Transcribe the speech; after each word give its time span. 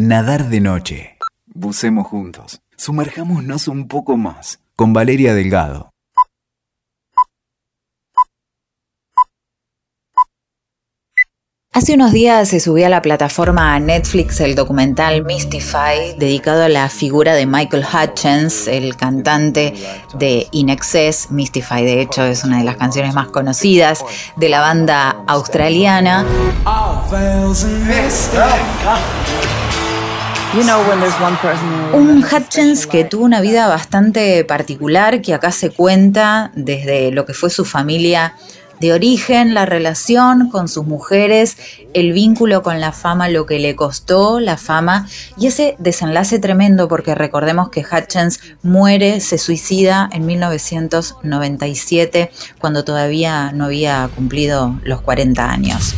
Nadar 0.00 0.48
de 0.48 0.60
noche. 0.60 1.18
Bucemos 1.46 2.06
juntos. 2.06 2.60
Sumerjámonos 2.76 3.66
un 3.66 3.88
poco 3.88 4.16
más. 4.16 4.60
Con 4.76 4.92
Valeria 4.92 5.34
Delgado. 5.34 5.90
Hace 11.72 11.94
unos 11.94 12.12
días 12.12 12.48
se 12.48 12.60
subió 12.60 12.86
a 12.86 12.88
la 12.88 13.02
plataforma 13.02 13.76
Netflix 13.80 14.40
el 14.40 14.54
documental 14.54 15.24
Mystify, 15.24 16.14
dedicado 16.16 16.62
a 16.62 16.68
la 16.68 16.88
figura 16.88 17.34
de 17.34 17.46
Michael 17.46 17.84
Hutchins, 17.84 18.68
el 18.68 18.94
cantante 18.96 19.74
de 20.14 20.46
In 20.52 20.68
Excess. 20.68 21.32
Mystify, 21.32 21.84
de 21.84 22.00
hecho, 22.02 22.22
es 22.22 22.44
una 22.44 22.58
de 22.58 22.64
las 22.64 22.76
canciones 22.76 23.14
más 23.14 23.28
conocidas 23.28 24.04
de 24.36 24.48
la 24.48 24.60
banda 24.60 25.24
australiana. 25.26 26.24
Un 31.92 32.24
Hutchins 32.24 32.86
que 32.86 33.04
tuvo 33.04 33.24
una 33.24 33.42
vida 33.42 33.68
bastante 33.68 34.44
particular, 34.44 35.20
que 35.20 35.34
acá 35.34 35.52
se 35.52 35.70
cuenta 35.70 36.50
desde 36.54 37.12
lo 37.12 37.26
que 37.26 37.34
fue 37.34 37.50
su 37.50 37.66
familia 37.66 38.34
de 38.80 38.92
origen, 38.92 39.54
la 39.54 39.66
relación 39.66 40.50
con 40.50 40.68
sus 40.68 40.86
mujeres, 40.86 41.56
el 41.94 42.12
vínculo 42.12 42.62
con 42.62 42.80
la 42.80 42.92
fama, 42.92 43.28
lo 43.28 43.46
que 43.46 43.58
le 43.58 43.76
costó 43.76 44.40
la 44.40 44.56
fama 44.56 45.06
y 45.36 45.46
ese 45.46 45.76
desenlace 45.78 46.38
tremendo 46.38 46.88
porque 46.88 47.14
recordemos 47.14 47.70
que 47.70 47.80
Hutchins 47.80 48.40
muere, 48.62 49.20
se 49.20 49.38
suicida 49.38 50.08
en 50.12 50.26
1997 50.26 52.30
cuando 52.58 52.84
todavía 52.84 53.52
no 53.52 53.66
había 53.66 54.08
cumplido 54.14 54.78
los 54.82 55.00
40 55.00 55.50
años. 55.50 55.94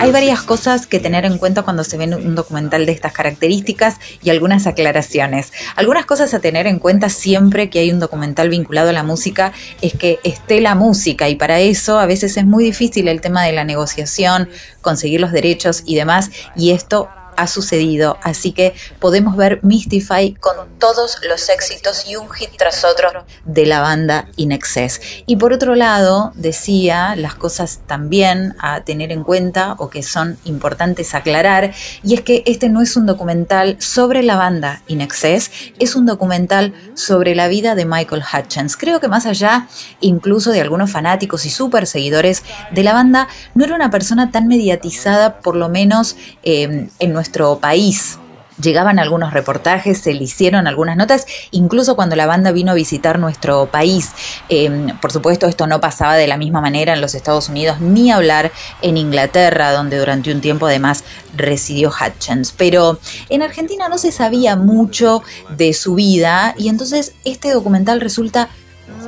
Hay 0.00 0.12
varias 0.12 0.42
cosas 0.42 0.86
que 0.86 1.00
tener 1.00 1.24
en 1.24 1.38
cuenta 1.38 1.62
cuando 1.62 1.84
se 1.84 1.96
ve 1.96 2.06
un 2.06 2.34
documental 2.34 2.86
de 2.86 2.92
estas 2.92 3.12
características 3.12 3.96
y 4.22 4.30
algunas 4.30 4.66
aclaraciones. 4.66 5.52
Algunas 5.76 6.06
cosas 6.06 6.34
a 6.34 6.40
tener 6.40 6.66
en 6.66 6.78
cuenta 6.78 7.08
siempre 7.08 7.70
que 7.70 7.80
hay 7.80 7.90
un 7.90 8.00
documental 8.00 8.48
vinculado 8.48 8.90
a 8.90 8.92
la 8.92 9.02
música 9.02 9.52
es 9.80 9.94
que 9.94 10.15
esté 10.24 10.60
la 10.60 10.74
música. 10.74 11.28
Y 11.28 11.36
para 11.36 11.60
eso 11.60 11.98
a 11.98 12.06
veces 12.06 12.36
es 12.36 12.46
muy 12.46 12.64
difícil 12.64 13.08
el 13.08 13.20
tema 13.20 13.44
de 13.44 13.52
la 13.52 13.64
negociación, 13.64 14.48
conseguir 14.80 15.20
los 15.20 15.32
derechos 15.32 15.82
y 15.86 15.94
demás. 15.94 16.30
Y 16.54 16.70
esto 16.70 17.08
ha 17.36 17.46
sucedido, 17.46 18.18
así 18.22 18.52
que 18.52 18.74
podemos 18.98 19.36
ver 19.36 19.60
Mystify 19.62 20.34
con 20.34 20.56
todos 20.78 21.18
los 21.28 21.48
éxitos 21.48 22.08
y 22.08 22.16
un 22.16 22.30
hit 22.30 22.50
tras 22.56 22.84
otro 22.84 23.24
de 23.44 23.66
la 23.66 23.80
banda 23.80 24.28
In 24.36 24.52
Excess. 24.52 25.00
Y 25.26 25.36
por 25.36 25.52
otro 25.52 25.74
lado, 25.74 26.32
decía 26.34 27.14
las 27.16 27.34
cosas 27.34 27.80
también 27.86 28.54
a 28.58 28.82
tener 28.82 29.12
en 29.12 29.24
cuenta 29.24 29.74
o 29.78 29.90
que 29.90 30.02
son 30.02 30.38
importantes 30.44 31.14
aclarar, 31.14 31.72
y 32.02 32.14
es 32.14 32.22
que 32.22 32.42
este 32.46 32.68
no 32.68 32.82
es 32.82 32.96
un 32.96 33.06
documental 33.06 33.76
sobre 33.80 34.22
la 34.22 34.36
banda 34.36 34.82
In 34.86 35.00
Excess, 35.00 35.50
es 35.78 35.94
un 35.96 36.06
documental 36.06 36.74
sobre 36.94 37.34
la 37.34 37.48
vida 37.48 37.74
de 37.74 37.84
Michael 37.84 38.22
Hutchins. 38.22 38.76
Creo 38.76 39.00
que 39.00 39.08
más 39.08 39.26
allá 39.26 39.68
incluso 40.00 40.50
de 40.52 40.60
algunos 40.60 40.90
fanáticos 40.90 41.44
y 41.46 41.50
super 41.50 41.86
seguidores 41.86 42.42
de 42.70 42.82
la 42.82 42.92
banda, 42.92 43.28
no 43.54 43.64
era 43.64 43.74
una 43.74 43.90
persona 43.90 44.30
tan 44.30 44.48
mediatizada, 44.48 45.40
por 45.40 45.56
lo 45.56 45.68
menos 45.68 46.16
eh, 46.42 46.88
en 46.98 47.12
nuestro 47.12 47.25
nuestro 47.26 47.58
país. 47.58 48.20
Llegaban 48.62 49.00
algunos 49.00 49.32
reportajes, 49.32 49.98
se 49.98 50.14
le 50.14 50.22
hicieron 50.22 50.68
algunas 50.68 50.96
notas, 50.96 51.26
incluso 51.50 51.96
cuando 51.96 52.14
la 52.14 52.24
banda 52.24 52.52
vino 52.52 52.70
a 52.70 52.74
visitar 52.74 53.18
nuestro 53.18 53.66
país. 53.66 54.12
Em, 54.48 54.96
por 55.00 55.10
supuesto, 55.10 55.46
esto 55.48 55.66
no 55.66 55.80
pasaba 55.80 56.14
de 56.14 56.28
la 56.28 56.36
misma 56.36 56.60
manera 56.60 56.94
en 56.94 57.00
los 57.00 57.16
Estados 57.16 57.48
Unidos, 57.48 57.80
ni 57.80 58.12
hablar 58.12 58.52
en 58.80 58.96
Inglaterra, 58.96 59.72
donde 59.72 59.98
durante 59.98 60.32
un 60.32 60.40
tiempo 60.40 60.66
además 60.66 61.02
residió 61.36 61.90
Hutchins. 61.90 62.52
Pero 62.56 62.98
en 63.28 63.42
Argentina 63.42 63.88
no 63.88 63.98
se 63.98 64.12
sabía 64.12 64.54
mucho 64.54 65.22
de 65.50 65.74
su 65.74 65.96
vida 65.96 66.54
y 66.56 66.68
entonces 66.68 67.12
este 67.24 67.52
documental 67.52 68.00
resulta 68.00 68.48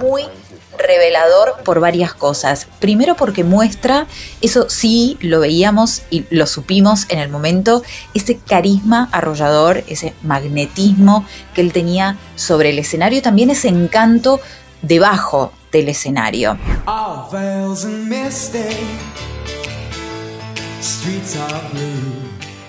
muy 0.02 0.24
revelador 0.78 1.56
por 1.64 1.80
varias 1.80 2.14
cosas. 2.14 2.66
Primero 2.78 3.16
porque 3.16 3.44
muestra, 3.44 4.06
eso 4.40 4.70
sí 4.70 5.18
lo 5.20 5.40
veíamos 5.40 6.02
y 6.10 6.24
lo 6.30 6.46
supimos 6.46 7.06
en 7.08 7.18
el 7.18 7.28
momento, 7.28 7.82
ese 8.14 8.38
carisma 8.38 9.08
arrollador, 9.12 9.84
ese 9.88 10.14
magnetismo 10.22 11.26
que 11.54 11.60
él 11.60 11.72
tenía 11.72 12.16
sobre 12.36 12.70
el 12.70 12.78
escenario, 12.78 13.20
también 13.22 13.50
ese 13.50 13.68
encanto 13.68 14.40
debajo 14.82 15.52
del 15.72 15.88
escenario. 15.88 16.56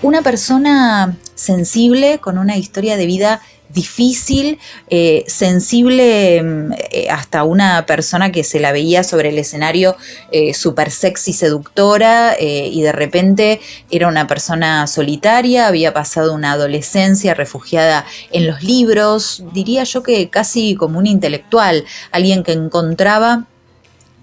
Una 0.01 0.21
persona 0.21 1.17
sensible 1.35 2.19
con 2.19 2.37
una 2.37 2.57
historia 2.57 2.97
de 2.97 3.05
vida 3.05 3.41
difícil, 3.69 4.59
eh, 4.89 5.23
sensible 5.27 6.41
mm, 6.41 6.71
eh, 6.91 7.07
hasta 7.09 7.43
una 7.43 7.85
persona 7.85 8.31
que 8.31 8.43
se 8.43 8.59
la 8.59 8.71
veía 8.71 9.03
sobre 9.03 9.29
el 9.29 9.37
escenario 9.37 9.95
eh, 10.31 10.53
súper 10.53 10.91
sexy, 10.91 11.33
seductora, 11.33 12.35
y 12.39 12.81
de 12.81 12.91
repente 12.91 13.59
era 13.91 14.07
una 14.07 14.27
persona 14.27 14.87
solitaria, 14.87 15.67
había 15.67 15.93
pasado 15.93 16.33
una 16.33 16.53
adolescencia 16.53 17.33
refugiada 17.33 18.05
en 18.31 18.47
los 18.47 18.63
libros, 18.63 19.43
diría 19.53 19.83
yo 19.83 20.03
que 20.03 20.29
casi 20.29 20.75
como 20.75 20.99
un 20.99 21.07
intelectual, 21.07 21.85
alguien 22.11 22.43
que 22.43 22.53
encontraba 22.53 23.45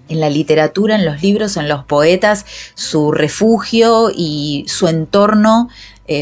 en 0.09 0.19
la 0.19 0.29
literatura, 0.29 0.95
en 0.95 1.05
los 1.05 1.21
libros, 1.21 1.57
en 1.57 1.67
los 1.67 1.83
poetas, 1.85 2.45
su 2.75 3.11
refugio 3.11 4.11
y 4.13 4.65
su 4.67 4.87
entorno 4.87 5.69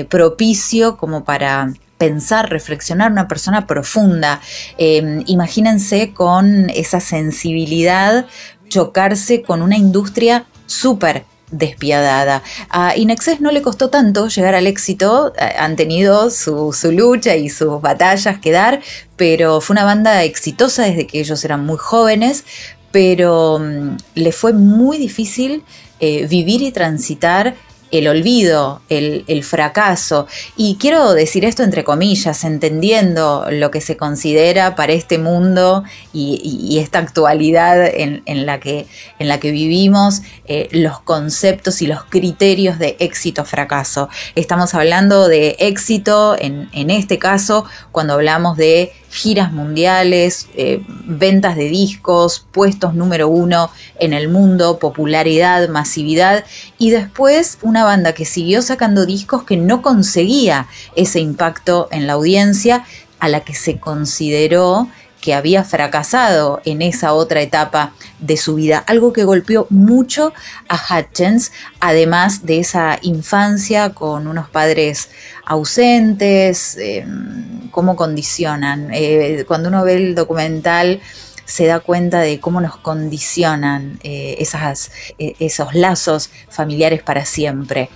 propicio 0.10 0.98
como 0.98 1.24
para 1.24 1.72
pensar, 2.06 2.50
reflexionar, 2.50 3.12
una 3.12 3.28
persona 3.28 3.66
profunda. 3.66 4.40
Em, 4.78 5.24
imagínense 5.26 6.14
con 6.14 6.70
esa 6.70 7.00
sensibilidad 7.00 8.26
chocarse 8.70 9.42
con 9.42 9.62
una 9.62 9.78
industria 9.78 10.46
súper 10.68 11.26
despiadada. 11.52 12.44
A 12.70 12.96
Inexcess 12.96 13.40
no 13.42 13.52
le 13.52 13.62
costó 13.62 13.90
tanto 13.90 14.28
llegar 14.28 14.56
al 14.56 14.68
éxito, 14.68 15.34
eh, 15.38 15.56
han 15.58 15.76
tenido 15.76 16.30
su, 16.30 16.72
lucha 16.92 17.36
y 17.36 17.50
sus 17.50 17.82
batallas 17.82 18.40
que 18.40 18.52
dar, 18.52 18.82
pero 19.16 19.62
fue 19.62 19.74
una 19.76 19.86
banda 19.86 20.24
exitosa 20.24 20.84
desde 20.84 21.08
que 21.08 21.20
ellos 21.20 21.44
eran 21.44 21.66
muy 21.66 21.78
jóvenes, 21.78 22.44
pero 22.92 23.60
mm, 23.60 23.98
le 24.16 24.32
fue 24.32 24.54
muy 24.54 24.98
difícil 24.98 25.64
eh, 26.00 26.28
vivir 26.28 26.62
y 26.62 26.72
transitar 26.72 27.56
el 27.92 28.08
olvido, 28.08 28.82
el, 28.90 29.44
fracaso. 29.44 30.28
Y 30.58 30.78
quiero 30.80 31.14
decir 31.14 31.46
esto 31.46 31.64
entre 31.64 31.84
comillas, 31.84 32.44
entendiendo 32.44 33.46
lo 33.52 33.72
que 33.72 33.82
se 33.82 33.96
considera 33.96 34.76
para 34.76 34.94
este 34.94 35.18
mundo 35.18 35.84
y, 36.14 36.80
esta 36.80 37.00
actualidad 37.00 37.86
en, 37.86 38.46
la 38.46 38.60
que, 38.60 38.88
en, 39.20 39.28
la 39.28 39.40
que, 39.40 39.52
vivimos, 39.52 40.22
eh, 40.46 40.68
los 40.72 41.00
conceptos 41.00 41.82
y 41.82 41.88
los 41.88 42.04
criterios 42.04 42.80
de 42.80 42.98
éxito-fracaso. 43.00 44.10
Estamos 44.36 44.74
hablando 44.74 45.28
de 45.28 45.56
éxito, 45.60 46.36
en, 46.38 46.70
en 46.74 46.90
este 46.90 47.18
caso, 47.18 47.66
cuando 47.92 48.14
hablamos 48.14 48.58
de 48.58 48.92
giras 49.16 49.54
mundiales, 49.54 50.48
eh, 50.56 50.84
ventas 50.88 51.56
de 51.56 51.70
discos, 51.70 52.46
puestos 52.52 52.94
número 52.94 53.30
uno 53.30 53.72
en 53.98 54.12
el 54.12 54.28
mundo, 54.28 54.78
popularidad, 54.78 55.70
masividad 55.70 56.44
y 56.78 56.90
después 56.90 57.58
una 57.76 57.84
banda 57.84 58.14
que 58.14 58.24
siguió 58.24 58.62
sacando 58.62 59.06
discos 59.06 59.44
que 59.44 59.58
no 59.58 59.82
conseguía 59.82 60.68
ese 60.96 61.20
impacto 61.20 61.90
en 61.92 62.08
la 62.08 62.14
audiencia 62.14 62.86
a 63.20 63.28
la 63.28 63.42
que 63.42 63.54
se 63.54 63.80
consideró 63.80 64.88
que 65.20 65.34
había 65.34 65.66
fracasado 65.66 66.62
en 66.64 66.82
esa 66.82 67.12
otra 67.12 67.42
etapa 67.42 67.92
de 68.20 68.38
su 68.38 68.56
vida, 68.56 68.78
algo 68.88 69.12
que 69.12 69.26
golpeó 69.26 69.68
mucho 69.70 70.32
a 70.70 70.78
Hutchins, 70.78 71.52
además 71.82 72.46
de 72.46 72.60
esa 72.60 72.98
infancia 73.02 73.90
con 73.90 74.28
unos 74.28 74.48
padres 74.48 75.10
ausentes, 75.46 76.78
em, 76.80 77.70
cómo 77.72 77.98
condicionan. 77.98 78.90
Eh, 78.94 79.44
cuando 79.46 79.68
uno 79.68 79.84
ve 79.84 79.96
el 79.98 80.16
documental 80.16 81.02
se 81.46 81.68
da 81.68 81.80
cuenta 81.80 82.20
de 82.20 82.40
cómo 82.40 82.60
nos 82.60 82.78
condicionan 82.78 84.00
eh, 84.04 84.36
esas, 84.40 84.92
eh, 85.18 85.36
esos 85.40 85.74
lazos 85.74 86.30
familiares 86.50 87.02
para 87.04 87.26
siempre. 87.26 87.90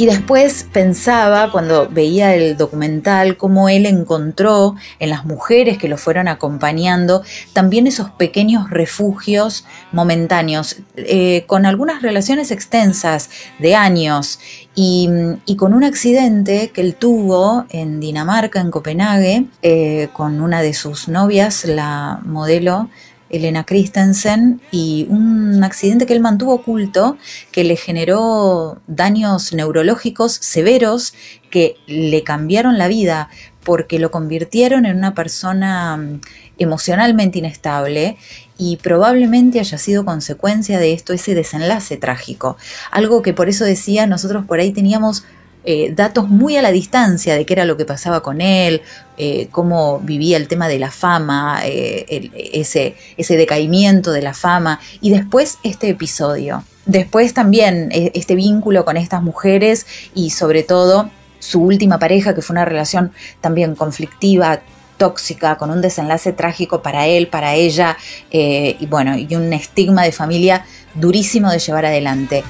Y 0.00 0.06
después 0.06 0.64
pensaba, 0.72 1.50
cuando 1.50 1.88
veía 1.88 2.32
el 2.32 2.56
documental, 2.56 3.36
cómo 3.36 3.68
él 3.68 3.84
encontró 3.84 4.76
en 5.00 5.10
las 5.10 5.24
mujeres 5.24 5.76
que 5.76 5.88
lo 5.88 5.98
fueron 5.98 6.28
acompañando 6.28 7.24
también 7.52 7.88
esos 7.88 8.08
pequeños 8.10 8.70
refugios 8.70 9.66
momentáneos, 9.90 10.76
eh, 10.94 11.42
con 11.48 11.66
algunas 11.66 12.00
relaciones 12.00 12.52
extensas 12.52 13.28
de 13.58 13.74
años 13.74 14.38
y, 14.76 15.10
con 15.56 15.74
un 15.74 15.82
accidente 15.82 16.70
que 16.70 16.80
él 16.80 16.94
tuvo 16.94 17.66
en 17.70 17.98
Dinamarca, 17.98 18.60
en 18.60 18.70
Copenhague, 18.70 19.46
eh, 19.62 20.10
con 20.12 20.40
una 20.40 20.62
de 20.62 20.74
sus 20.74 21.08
novias, 21.08 21.64
la 21.64 22.20
modelo 22.24 22.88
Elena 23.30 23.64
Christensen, 23.64 24.60
y 24.70 25.06
un 25.10 25.62
accidente 25.62 26.06
que 26.06 26.14
él 26.14 26.20
mantuvo 26.20 26.54
oculto 26.54 27.16
que 27.52 27.64
le 27.64 27.76
generó 27.76 28.80
daños 28.86 29.52
neurológicos 29.52 30.32
severos 30.32 31.14
que 31.50 31.76
le 31.86 32.22
cambiaron 32.24 32.78
la 32.78 32.88
vida 32.88 33.28
porque 33.64 33.98
lo 33.98 34.10
convirtieron 34.10 34.86
en 34.86 34.96
una 34.96 35.14
persona 35.14 35.96
mm, 35.96 36.20
emocionalmente 36.58 37.38
inestable 37.38 38.16
y 38.56 38.76
probablemente 38.78 39.60
haya 39.60 39.78
sido 39.78 40.04
consecuencia 40.04 40.78
de 40.78 40.92
esto 40.92 41.12
ese 41.12 41.34
desenlace 41.34 41.96
trágico. 41.96 42.56
Algo 42.90 43.22
que 43.22 43.34
por 43.34 43.48
eso 43.48 43.64
decía, 43.64 44.06
nosotros 44.06 44.46
por 44.46 44.58
ahí 44.58 44.72
teníamos 44.72 45.24
eh, 45.70 45.92
datos 45.94 46.30
muy 46.30 46.56
a 46.56 46.62
la 46.62 46.72
distancia 46.72 47.34
de 47.34 47.44
qué 47.44 47.52
era 47.52 47.66
lo 47.66 47.76
que 47.76 47.84
pasaba 47.84 48.22
con 48.22 48.40
él, 48.40 48.80
eh, 49.18 49.48
cómo 49.50 50.00
vivía 50.00 50.38
el 50.38 50.48
tema 50.48 50.66
de 50.66 50.78
la 50.78 50.90
fama, 50.90 51.60
eh, 51.62 52.30
ese, 52.54 52.96
ese 53.18 53.36
decaimiento 53.36 54.10
de 54.12 54.22
la 54.22 54.32
fama, 54.32 54.80
y 55.02 55.10
después 55.10 55.58
este 55.64 55.90
episodio. 55.90 56.64
Después 56.86 57.34
también 57.34 57.90
este 57.92 58.34
vínculo 58.34 58.86
con 58.86 58.96
estas 58.96 59.22
mujeres 59.22 59.86
y 60.14 60.30
sobre 60.30 60.62
todo 60.62 61.10
su 61.38 61.60
última 61.60 61.98
pareja, 61.98 62.34
que 62.34 62.40
fue 62.40 62.54
una 62.54 62.64
relación 62.64 63.12
también 63.42 63.74
conflictiva, 63.74 64.62
tóxica, 64.96 65.58
con 65.58 65.70
un 65.70 65.82
desenlace 65.82 66.32
trágico 66.32 66.80
para 66.80 67.06
él, 67.06 67.28
para 67.28 67.56
ella, 67.56 67.98
y 68.30 68.86
bueno, 68.86 69.18
y 69.18 69.34
un 69.34 69.52
estigma 69.52 70.02
de 70.02 70.12
familia 70.12 70.64
durísimo 70.94 71.50
de 71.50 71.58
llevar 71.58 71.84
adelante. 71.84 72.42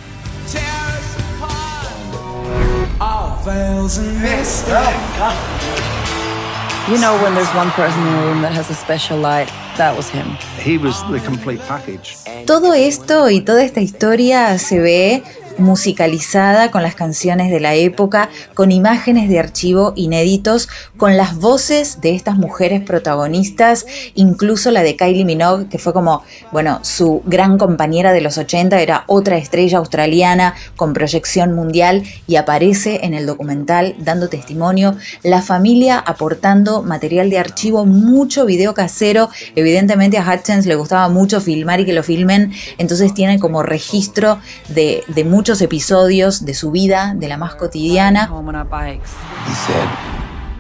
You 6.89 6.99
know 6.99 7.19
when 7.23 7.35
there's 7.35 7.49
one 7.55 7.71
person 7.71 7.99
in 8.07 8.13
the 8.17 8.23
room 8.27 8.43
that 8.43 8.53
has 8.53 8.69
a 8.69 8.75
special 8.75 9.17
light, 9.19 9.49
that 9.79 9.97
was 9.97 10.11
him. 10.11 10.37
He 10.59 10.77
was 10.77 11.03
the 11.11 11.19
complete 11.21 11.61
package. 11.61 12.17
Todo 12.47 12.75
esto 12.75 13.31
y 13.31 13.41
toda 13.41 13.63
esta 13.63 13.81
historia 13.81 14.59
se 14.59 14.81
ve 14.81 15.23
musicalizada 15.59 16.71
con 16.71 16.83
las 16.83 16.95
canciones 16.95 17.51
de 17.51 17.61
la 17.61 17.75
época, 17.75 18.29
con 18.55 18.73
imágenes 18.73 19.29
de 19.29 19.39
archivo 19.39 19.93
inéditos, 19.97 20.69
con 20.97 21.17
las 21.17 21.37
voces 21.37 22.01
de 22.01 22.15
estas 22.15 22.37
mujeres 22.37 22.83
protagonistas, 22.83 23.87
incluso 24.15 24.71
la 24.71 24.83
de 24.83 24.97
Kylie 24.97 25.25
Minogue, 25.25 25.69
que 25.69 25.79
fue 25.79 25.93
como, 25.93 26.23
bueno, 26.53 26.81
su 26.83 27.23
gran 27.27 27.59
compañera 27.59 28.13
de 28.13 28.21
los 28.21 28.39
80, 28.39 28.81
era 28.81 29.05
otra 29.07 29.37
estrella 29.37 29.79
australiana 29.79 30.55
con 30.77 30.93
proyección 30.93 31.55
mundial 31.55 32.05
y 32.27 32.37
aparece 32.37 33.01
en 33.03 33.15
el 33.15 33.27
documental 33.27 33.95
dando 33.99 34.29
testimonio, 34.29 34.97
la 35.23 35.43
familia 35.43 35.99
aportando 35.99 36.83
material 36.83 37.31
de 37.31 37.39
archivo, 37.39 37.85
mucho 37.85 38.47
video 38.47 38.75
casero, 38.75 39.29
evidentemente 39.57 40.19
a 40.19 40.29
Hutchins 40.29 40.67
le 40.67 40.75
gustaba 40.75 41.09
mucho 41.09 41.41
filmar 41.41 41.81
y 41.81 41.85
que 41.85 41.93
lo 41.93 42.03
filmen, 42.03 42.53
entonces 42.79 43.15
tiene 43.15 43.39
como 43.39 43.63
registro 43.63 44.39
de, 44.69 45.03
de 45.09 45.25
mucho 45.25 45.48
episodios 45.61 46.45
de 46.45 46.55
su 46.55 46.71
vida, 46.71 47.15
de 47.17 47.29
la 47.29 47.37
más 47.37 47.55
cotidiana. 47.55 48.31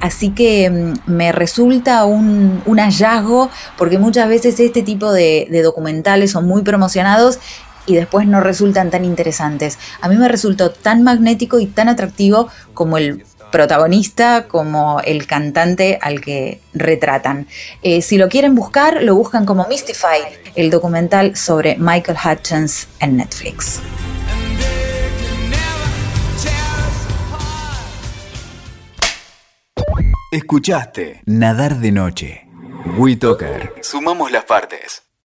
Así 0.00 0.31
que 0.31 0.70
mm, 0.70 1.11
me 1.11 1.32
resulta 1.32 2.05
un, 2.05 2.62
hallazgo 2.67 3.50
porque 3.76 3.99
muchas 3.99 4.29
veces 4.29 4.58
este 4.61 4.82
tipo 4.82 5.12
de, 5.12 5.49
de 5.50 5.62
documentales 5.62 6.31
son 6.31 6.46
muy 6.46 6.62
promocionados 6.62 7.38
y 7.87 7.94
después 7.94 8.26
no 8.26 8.40
resultan 8.40 8.90
tan 8.90 9.05
interesantes. 9.05 9.79
A 10.00 10.08
mí 10.08 10.17
me 10.17 10.29
resultó 10.29 10.70
tan 10.70 11.02
magnético 11.02 11.58
y 11.58 11.67
tan 11.67 11.88
atractivo 11.88 12.49
como 12.75 12.99
el 12.99 13.25
protagonista 13.50 14.46
como 14.46 15.00
el 15.05 15.26
cantante 15.26 15.99
al 16.00 16.20
que 16.20 16.61
retratan. 16.75 17.46
Eh, 17.82 18.02
si 18.02 18.19
lo 18.19 18.29
quieren 18.29 18.55
buscar, 18.55 19.02
lo 19.02 19.14
buscan 19.14 19.44
como 19.46 19.67
Mystify, 19.69 20.20
el 20.55 20.70
documental 20.70 21.37
sobre 21.37 21.76
Michael 21.76 22.19
Hutchins 22.25 22.88
en 23.00 23.17
Netflix. 23.17 23.81
Escuchaste 30.49 31.21
Nadar 31.27 31.77
de 31.77 31.93
Noche. 31.93 32.49
WeToker. 32.97 33.75
Sumamos 33.83 34.33
las 34.33 34.47
partes. 34.47 35.08